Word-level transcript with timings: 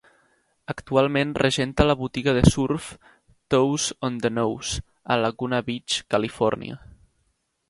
Actualment 0.73 1.33
regenta 1.41 1.85
la 1.89 1.95
botiga 1.99 2.33
de 2.37 2.43
surf 2.53 2.89
"Toes 3.55 3.87
on 4.09 4.19
the 4.25 4.35
Nose" 4.41 4.83
a 5.17 5.23
Laguna 5.27 5.65
Beach, 5.71 6.03
Califòrnia. 6.17 6.85